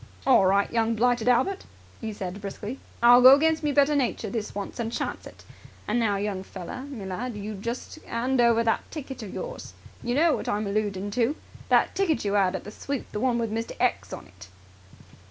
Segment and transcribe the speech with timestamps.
[0.25, 1.65] "All right, young blighted Albert,"
[1.99, 2.79] he said briskly.
[3.03, 5.43] "I'll go against my better nature this once and chance it.
[5.87, 9.73] And now, young feller me lad, you just 'and over that ticket of yours!
[10.01, 11.35] You know what I'm alloodin' to!
[11.69, 13.73] That ticket you 'ad at the sweep, the one with 'Mr.
[13.79, 14.47] X' on it."